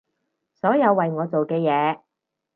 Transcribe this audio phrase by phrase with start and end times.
[0.55, 1.99] 所有為我做嘅嘢